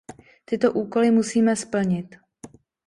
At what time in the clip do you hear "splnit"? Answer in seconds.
1.55-2.15